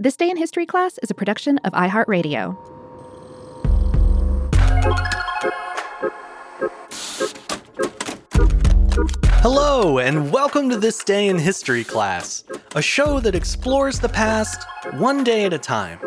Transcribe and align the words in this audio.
This 0.00 0.14
Day 0.14 0.30
in 0.30 0.36
History 0.36 0.64
class 0.64 0.96
is 0.98 1.10
a 1.10 1.14
production 1.14 1.58
of 1.64 1.72
iHeartRadio. 1.72 2.56
Hello, 9.42 9.98
and 9.98 10.30
welcome 10.30 10.70
to 10.70 10.76
This 10.76 11.02
Day 11.02 11.26
in 11.26 11.36
History 11.36 11.82
class, 11.82 12.44
a 12.76 12.80
show 12.80 13.18
that 13.18 13.34
explores 13.34 13.98
the 13.98 14.08
past 14.08 14.68
one 14.98 15.24
day 15.24 15.46
at 15.46 15.52
a 15.52 15.58
time. 15.58 15.98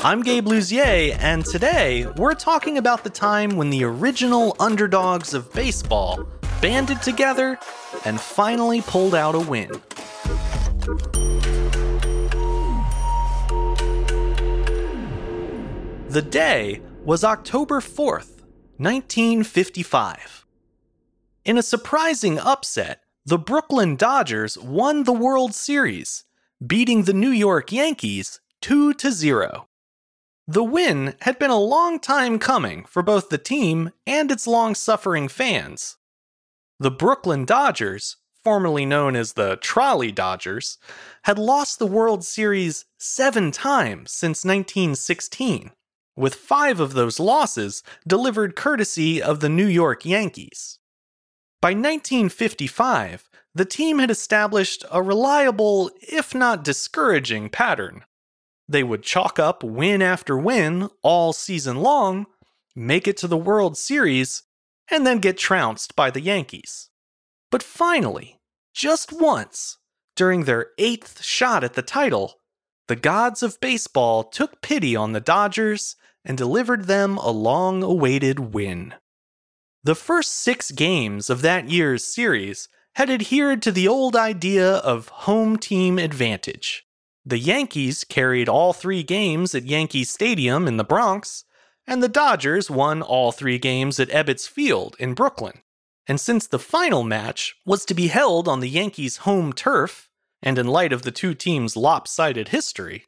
I'm 0.00 0.24
Gabe 0.24 0.48
Luzier, 0.48 1.16
and 1.20 1.44
today 1.44 2.08
we're 2.16 2.34
talking 2.34 2.76
about 2.76 3.04
the 3.04 3.10
time 3.10 3.50
when 3.50 3.70
the 3.70 3.84
original 3.84 4.56
underdogs 4.58 5.32
of 5.32 5.52
baseball 5.52 6.26
banded 6.60 7.00
together 7.02 7.56
and 8.04 8.20
finally 8.20 8.82
pulled 8.82 9.14
out 9.14 9.36
a 9.36 9.40
win. 9.40 9.70
The 16.16 16.22
day 16.22 16.80
was 17.04 17.24
October 17.24 17.82
4th, 17.82 18.40
1955. 18.78 20.46
In 21.44 21.58
a 21.58 21.62
surprising 21.62 22.38
upset, 22.38 23.02
the 23.26 23.36
Brooklyn 23.36 23.96
Dodgers 23.96 24.56
won 24.56 25.04
the 25.04 25.12
World 25.12 25.54
Series, 25.54 26.24
beating 26.66 27.02
the 27.02 27.12
New 27.12 27.28
York 27.28 27.70
Yankees 27.70 28.40
2 28.62 28.94
to 28.94 29.10
0. 29.10 29.68
The 30.48 30.64
win 30.64 31.16
had 31.20 31.38
been 31.38 31.50
a 31.50 31.60
long 31.60 32.00
time 32.00 32.38
coming 32.38 32.86
for 32.86 33.02
both 33.02 33.28
the 33.28 33.36
team 33.36 33.90
and 34.06 34.30
its 34.30 34.46
long 34.46 34.74
suffering 34.74 35.28
fans. 35.28 35.98
The 36.80 36.90
Brooklyn 36.90 37.44
Dodgers, 37.44 38.16
formerly 38.42 38.86
known 38.86 39.16
as 39.16 39.34
the 39.34 39.56
Trolley 39.56 40.12
Dodgers, 40.12 40.78
had 41.24 41.38
lost 41.38 41.78
the 41.78 41.86
World 41.86 42.24
Series 42.24 42.86
seven 42.96 43.50
times 43.50 44.12
since 44.12 44.46
1916 44.46 45.72
with 46.16 46.34
five 46.34 46.80
of 46.80 46.94
those 46.94 47.20
losses 47.20 47.82
delivered 48.06 48.56
courtesy 48.56 49.22
of 49.22 49.40
the 49.40 49.48
New 49.48 49.66
York 49.66 50.04
Yankees. 50.04 50.78
By 51.60 51.70
1955, 51.70 53.28
the 53.54 53.64
team 53.64 53.98
had 53.98 54.10
established 54.10 54.84
a 54.90 55.02
reliable, 55.02 55.90
if 56.00 56.34
not 56.34 56.64
discouraging, 56.64 57.48
pattern. 57.48 58.04
They 58.68 58.82
would 58.82 59.02
chalk 59.02 59.38
up 59.38 59.62
win 59.62 60.02
after 60.02 60.36
win 60.36 60.88
all 61.02 61.32
season 61.32 61.76
long, 61.76 62.26
make 62.74 63.06
it 63.06 63.16
to 63.18 63.28
the 63.28 63.36
World 63.36 63.76
Series, 63.76 64.42
and 64.90 65.06
then 65.06 65.18
get 65.18 65.38
trounced 65.38 65.96
by 65.96 66.10
the 66.10 66.20
Yankees. 66.20 66.90
But 67.50 67.62
finally, 67.62 68.40
just 68.74 69.12
once, 69.12 69.78
during 70.14 70.44
their 70.44 70.68
eighth 70.78 71.22
shot 71.22 71.64
at 71.64 71.74
the 71.74 71.82
title, 71.82 72.34
the 72.88 72.96
gods 72.96 73.42
of 73.42 73.60
baseball 73.60 74.22
took 74.24 74.60
pity 74.60 74.94
on 74.94 75.12
the 75.12 75.20
Dodgers 75.20 75.96
and 76.24 76.38
delivered 76.38 76.84
them 76.84 77.16
a 77.18 77.30
long 77.30 77.82
awaited 77.82 78.54
win. 78.54 78.94
The 79.84 79.94
first 79.94 80.32
six 80.32 80.70
games 80.70 81.30
of 81.30 81.42
that 81.42 81.68
year's 81.68 82.04
series 82.04 82.68
had 82.94 83.10
adhered 83.10 83.62
to 83.62 83.72
the 83.72 83.86
old 83.86 84.16
idea 84.16 84.76
of 84.76 85.08
home 85.08 85.58
team 85.58 85.98
advantage. 85.98 86.84
The 87.24 87.38
Yankees 87.38 88.04
carried 88.04 88.48
all 88.48 88.72
three 88.72 89.02
games 89.02 89.54
at 89.54 89.64
Yankee 89.64 90.04
Stadium 90.04 90.66
in 90.66 90.76
the 90.76 90.84
Bronx, 90.84 91.44
and 91.86 92.02
the 92.02 92.08
Dodgers 92.08 92.70
won 92.70 93.02
all 93.02 93.32
three 93.32 93.58
games 93.58 94.00
at 94.00 94.08
Ebbets 94.08 94.48
Field 94.48 94.96
in 94.98 95.14
Brooklyn. 95.14 95.60
And 96.06 96.20
since 96.20 96.46
the 96.46 96.58
final 96.58 97.02
match 97.02 97.56
was 97.64 97.84
to 97.86 97.94
be 97.94 98.08
held 98.08 98.48
on 98.48 98.60
the 98.60 98.68
Yankees' 98.68 99.18
home 99.18 99.52
turf, 99.52 100.08
and 100.42 100.58
in 100.58 100.66
light 100.66 100.92
of 100.92 101.02
the 101.02 101.10
two 101.10 101.34
teams' 101.34 101.76
lopsided 101.76 102.48
history, 102.48 103.04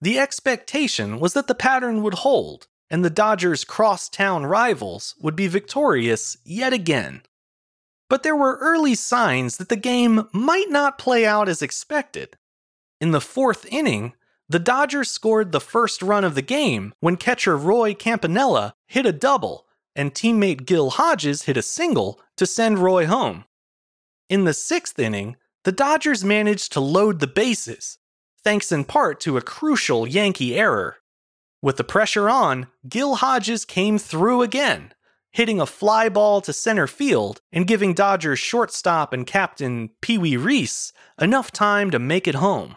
the 0.00 0.18
expectation 0.18 1.20
was 1.20 1.34
that 1.34 1.46
the 1.46 1.54
pattern 1.54 2.02
would 2.02 2.14
hold 2.14 2.66
and 2.90 3.04
the 3.04 3.10
Dodgers' 3.10 3.64
crosstown 3.64 4.44
rivals 4.44 5.14
would 5.20 5.36
be 5.36 5.46
victorious 5.46 6.36
yet 6.44 6.72
again. 6.72 7.22
But 8.08 8.24
there 8.24 8.34
were 8.34 8.58
early 8.60 8.96
signs 8.96 9.56
that 9.58 9.68
the 9.68 9.76
game 9.76 10.28
might 10.32 10.68
not 10.68 10.98
play 10.98 11.24
out 11.24 11.48
as 11.48 11.62
expected. 11.62 12.36
In 13.00 13.12
the 13.12 13.20
fourth 13.20 13.64
inning, 13.66 14.14
the 14.48 14.58
Dodgers 14.58 15.08
scored 15.08 15.52
the 15.52 15.60
first 15.60 16.02
run 16.02 16.24
of 16.24 16.34
the 16.34 16.42
game 16.42 16.92
when 16.98 17.16
catcher 17.16 17.56
Roy 17.56 17.94
Campanella 17.94 18.74
hit 18.88 19.06
a 19.06 19.12
double 19.12 19.66
and 19.94 20.12
teammate 20.12 20.66
Gil 20.66 20.90
Hodges 20.90 21.42
hit 21.42 21.56
a 21.56 21.62
single 21.62 22.20
to 22.36 22.46
send 22.46 22.80
Roy 22.80 23.06
home. 23.06 23.44
In 24.28 24.44
the 24.44 24.54
sixth 24.54 24.98
inning, 24.98 25.36
the 25.64 25.72
Dodgers 25.72 26.24
managed 26.24 26.72
to 26.72 26.80
load 26.80 27.20
the 27.20 27.26
bases 27.26 27.98
thanks 28.42 28.72
in 28.72 28.84
part 28.84 29.20
to 29.20 29.36
a 29.36 29.42
crucial 29.42 30.06
Yankee 30.06 30.56
error. 30.56 30.96
With 31.62 31.76
the 31.76 31.84
pressure 31.84 32.30
on, 32.30 32.68
Gil 32.88 33.16
Hodges 33.16 33.64
came 33.64 33.98
through 33.98 34.42
again, 34.42 34.94
hitting 35.30 35.60
a 35.60 35.66
fly 35.66 36.08
ball 36.08 36.40
to 36.42 36.52
center 36.52 36.86
field 36.86 37.40
and 37.52 37.66
giving 37.66 37.92
Dodgers 37.92 38.38
shortstop 38.38 39.12
and 39.12 39.26
captain 39.26 39.90
Pee 40.00 40.18
Wee 40.18 40.36
Reese 40.36 40.92
enough 41.20 41.52
time 41.52 41.90
to 41.90 41.98
make 41.98 42.26
it 42.26 42.36
home. 42.36 42.76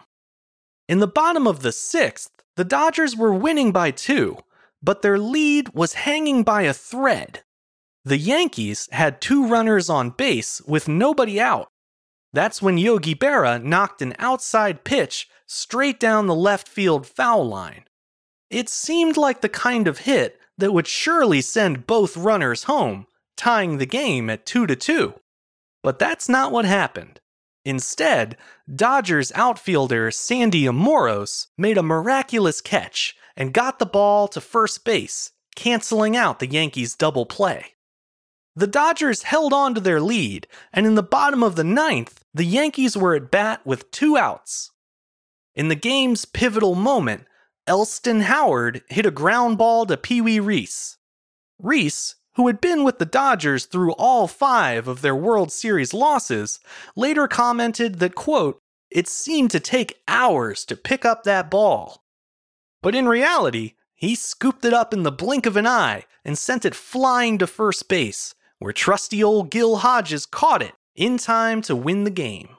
In 0.86 0.98
the 0.98 1.06
bottom 1.06 1.46
of 1.46 1.62
the 1.62 1.72
sixth, 1.72 2.30
the 2.56 2.64
Dodgers 2.64 3.16
were 3.16 3.32
winning 3.32 3.72
by 3.72 3.90
two, 3.90 4.36
but 4.82 5.00
their 5.00 5.18
lead 5.18 5.70
was 5.70 5.94
hanging 5.94 6.42
by 6.42 6.62
a 6.62 6.74
thread. 6.74 7.42
The 8.04 8.18
Yankees 8.18 8.86
had 8.92 9.22
two 9.22 9.46
runners 9.46 9.88
on 9.88 10.10
base 10.10 10.60
with 10.66 10.88
nobody 10.88 11.40
out. 11.40 11.68
That's 12.34 12.60
when 12.60 12.78
Yogi 12.78 13.14
Berra 13.14 13.62
knocked 13.62 14.02
an 14.02 14.12
outside 14.18 14.82
pitch 14.82 15.28
straight 15.46 16.00
down 16.00 16.26
the 16.26 16.34
left 16.34 16.66
field 16.66 17.06
foul 17.06 17.46
line. 17.46 17.84
It 18.50 18.68
seemed 18.68 19.16
like 19.16 19.40
the 19.40 19.48
kind 19.48 19.86
of 19.86 19.98
hit 19.98 20.40
that 20.58 20.72
would 20.72 20.88
surely 20.88 21.40
send 21.40 21.86
both 21.86 22.16
runners 22.16 22.64
home, 22.64 23.06
tying 23.36 23.78
the 23.78 23.86
game 23.86 24.28
at 24.28 24.46
2 24.46 24.66
to 24.66 24.74
2. 24.74 25.14
But 25.84 26.00
that's 26.00 26.28
not 26.28 26.50
what 26.50 26.64
happened. 26.64 27.20
Instead, 27.64 28.36
Dodgers 28.74 29.30
outfielder 29.36 30.10
Sandy 30.10 30.64
Amoros 30.64 31.46
made 31.56 31.78
a 31.78 31.84
miraculous 31.84 32.60
catch 32.60 33.14
and 33.36 33.54
got 33.54 33.78
the 33.78 33.86
ball 33.86 34.26
to 34.28 34.40
first 34.40 34.84
base, 34.84 35.30
canceling 35.54 36.16
out 36.16 36.40
the 36.40 36.50
Yankees' 36.50 36.96
double 36.96 37.26
play. 37.26 37.74
The 38.56 38.66
Dodgers 38.68 39.24
held 39.24 39.52
on 39.52 39.74
to 39.74 39.80
their 39.80 40.00
lead, 40.00 40.46
and 40.72 40.86
in 40.86 40.94
the 40.94 41.02
bottom 41.02 41.42
of 41.42 41.56
the 41.56 41.64
ninth, 41.64 42.24
the 42.32 42.44
Yankees 42.44 42.96
were 42.96 43.16
at 43.16 43.30
bat 43.30 43.60
with 43.66 43.90
two 43.90 44.16
outs. 44.16 44.70
In 45.56 45.68
the 45.68 45.74
game's 45.74 46.24
pivotal 46.24 46.76
moment, 46.76 47.24
Elston 47.66 48.20
Howard 48.20 48.82
hit 48.88 49.06
a 49.06 49.10
ground 49.10 49.58
ball 49.58 49.86
to 49.86 49.96
Pee 49.96 50.20
Wee 50.20 50.38
Reese. 50.38 50.98
Reese, 51.58 52.14
who 52.36 52.46
had 52.46 52.60
been 52.60 52.84
with 52.84 52.98
the 52.98 53.06
Dodgers 53.06 53.64
through 53.66 53.92
all 53.92 54.28
five 54.28 54.86
of 54.86 55.00
their 55.00 55.16
World 55.16 55.50
Series 55.50 55.92
losses, 55.92 56.60
later 56.94 57.26
commented 57.26 57.98
that, 57.98 58.14
quote, 58.14 58.58
it 58.90 59.08
seemed 59.08 59.50
to 59.50 59.60
take 59.60 60.00
hours 60.06 60.64
to 60.66 60.76
pick 60.76 61.04
up 61.04 61.24
that 61.24 61.50
ball. 61.50 62.04
But 62.82 62.94
in 62.94 63.08
reality, 63.08 63.74
he 63.94 64.14
scooped 64.14 64.64
it 64.64 64.72
up 64.72 64.92
in 64.92 65.02
the 65.02 65.10
blink 65.10 65.46
of 65.46 65.56
an 65.56 65.66
eye 65.66 66.04
and 66.24 66.38
sent 66.38 66.64
it 66.64 66.74
flying 66.74 67.38
to 67.38 67.46
first 67.46 67.88
base, 67.88 68.34
where 68.58 68.72
trusty 68.72 69.22
old 69.22 69.50
Gil 69.50 69.76
Hodges 69.76 70.26
caught 70.26 70.62
it 70.62 70.74
in 70.94 71.18
time 71.18 71.62
to 71.62 71.76
win 71.76 72.04
the 72.04 72.10
game. 72.10 72.56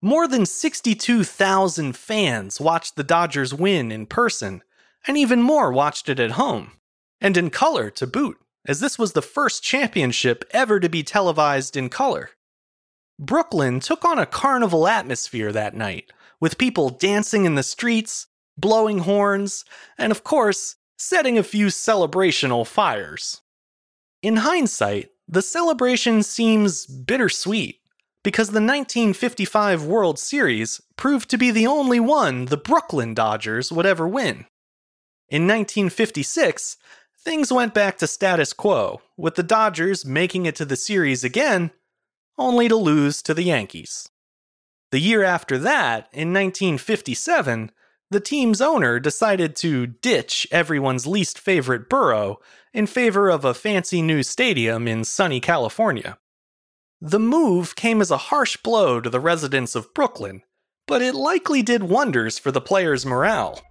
More 0.00 0.26
than 0.26 0.46
62,000 0.46 1.96
fans 1.96 2.60
watched 2.60 2.96
the 2.96 3.04
Dodgers 3.04 3.54
win 3.54 3.92
in 3.92 4.06
person, 4.06 4.62
and 5.06 5.16
even 5.16 5.40
more 5.40 5.72
watched 5.72 6.08
it 6.08 6.18
at 6.18 6.32
home, 6.32 6.72
and 7.20 7.36
in 7.36 7.50
color 7.50 7.88
to 7.90 8.06
boot, 8.06 8.38
as 8.66 8.80
this 8.80 8.98
was 8.98 9.12
the 9.12 9.22
first 9.22 9.62
championship 9.62 10.44
ever 10.50 10.80
to 10.80 10.88
be 10.88 11.04
televised 11.04 11.76
in 11.76 11.88
color. 11.88 12.30
Brooklyn 13.18 13.78
took 13.78 14.04
on 14.04 14.18
a 14.18 14.26
carnival 14.26 14.88
atmosphere 14.88 15.52
that 15.52 15.74
night, 15.74 16.10
with 16.40 16.58
people 16.58 16.90
dancing 16.90 17.44
in 17.44 17.54
the 17.54 17.62
streets, 17.62 18.26
blowing 18.58 19.00
horns, 19.00 19.64
and 19.96 20.10
of 20.10 20.24
course, 20.24 20.74
setting 20.98 21.38
a 21.38 21.44
few 21.44 21.66
celebrational 21.66 22.66
fires. 22.66 23.40
In 24.22 24.38
hindsight, 24.38 25.10
the 25.32 25.42
celebration 25.42 26.22
seems 26.22 26.84
bittersweet 26.84 27.80
because 28.22 28.48
the 28.48 28.60
1955 28.60 29.82
World 29.82 30.18
Series 30.18 30.82
proved 30.96 31.30
to 31.30 31.38
be 31.38 31.50
the 31.50 31.66
only 31.66 31.98
one 31.98 32.44
the 32.44 32.58
Brooklyn 32.58 33.14
Dodgers 33.14 33.72
would 33.72 33.86
ever 33.86 34.06
win. 34.06 34.44
In 35.30 35.48
1956, 35.48 36.76
things 37.18 37.50
went 37.50 37.72
back 37.72 37.96
to 37.98 38.06
status 38.06 38.52
quo, 38.52 39.00
with 39.16 39.36
the 39.36 39.42
Dodgers 39.42 40.04
making 40.04 40.44
it 40.44 40.54
to 40.56 40.66
the 40.66 40.76
series 40.76 41.24
again, 41.24 41.70
only 42.36 42.68
to 42.68 42.76
lose 42.76 43.22
to 43.22 43.32
the 43.32 43.44
Yankees. 43.44 44.10
The 44.90 45.00
year 45.00 45.24
after 45.24 45.56
that, 45.56 46.08
in 46.12 46.34
1957, 46.34 47.70
the 48.12 48.20
team's 48.20 48.60
owner 48.60 49.00
decided 49.00 49.56
to 49.56 49.86
ditch 49.86 50.46
everyone's 50.50 51.06
least 51.06 51.38
favorite 51.38 51.88
borough 51.88 52.38
in 52.74 52.86
favor 52.86 53.30
of 53.30 53.44
a 53.44 53.54
fancy 53.54 54.02
new 54.02 54.22
stadium 54.22 54.86
in 54.86 55.02
sunny 55.02 55.40
California. 55.40 56.18
The 57.00 57.18
move 57.18 57.74
came 57.74 58.00
as 58.00 58.10
a 58.10 58.28
harsh 58.28 58.58
blow 58.58 59.00
to 59.00 59.08
the 59.08 59.18
residents 59.18 59.74
of 59.74 59.92
Brooklyn, 59.94 60.42
but 60.86 61.00
it 61.00 61.14
likely 61.14 61.62
did 61.62 61.84
wonders 61.84 62.38
for 62.38 62.52
the 62.52 62.60
players' 62.60 63.06
morale. 63.06 63.62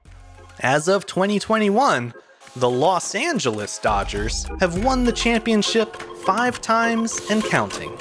As 0.59 0.87
of 0.87 1.05
2021, 1.05 2.13
the 2.55 2.69
Los 2.69 3.13
Angeles 3.15 3.77
Dodgers 3.77 4.45
have 4.59 4.83
won 4.83 5.05
the 5.05 5.13
championship 5.13 5.95
five 6.25 6.59
times 6.61 7.21
and 7.29 7.43
counting. 7.43 7.91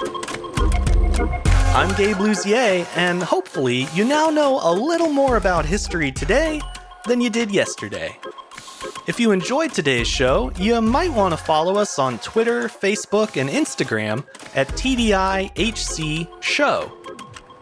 I'm 1.72 1.94
Gabe 1.96 2.16
Luzier, 2.16 2.86
and 2.96 3.22
hopefully, 3.50 3.88
you 3.94 4.04
now 4.04 4.30
know 4.30 4.60
a 4.62 4.72
little 4.72 5.08
more 5.08 5.36
about 5.36 5.66
history 5.66 6.12
today 6.12 6.60
than 7.08 7.20
you 7.20 7.28
did 7.28 7.50
yesterday. 7.50 8.16
If 9.08 9.18
you 9.18 9.32
enjoyed 9.32 9.72
today's 9.72 10.06
show, 10.06 10.52
you 10.56 10.80
might 10.80 11.12
want 11.12 11.36
to 11.36 11.36
follow 11.36 11.76
us 11.76 11.98
on 11.98 12.20
Twitter, 12.20 12.68
Facebook, 12.68 13.40
and 13.40 13.50
Instagram 13.50 14.24
at 14.54 14.68
TDIHC 14.68 16.28
Show. 16.40 16.92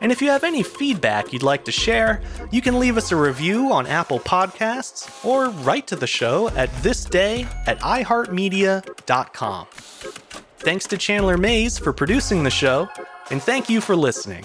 And 0.03 0.13
if 0.13 0.21
you 0.21 0.29
have 0.29 0.45
any 0.45 0.63
feedback 0.63 1.33
you'd 1.33 1.43
like 1.43 1.65
to 1.65 1.73
share, 1.73 2.21
you 2.51 2.61
can 2.61 2.79
leave 2.79 2.99
us 2.99 3.11
a 3.11 3.17
review 3.17 3.73
on 3.73 3.87
Apple 3.87 4.21
Podcasts 4.21 5.25
or 5.25 5.49
write 5.65 5.87
to 5.87 5.97
the 5.97 6.07
show 6.07 6.51
at 6.51 6.69
thisday 6.83 7.47
at 7.67 7.81
iHeartMedia.com. 7.81 9.67
Thanks 10.59 10.87
to 10.89 10.99
Chandler 10.99 11.39
Mays 11.39 11.79
for 11.79 11.95
producing 11.95 12.45
the 12.45 12.51
show, 12.51 12.91
and 13.31 13.43
thank 13.43 13.71
you 13.71 13.81
for 13.81 13.97
listening. 13.97 14.45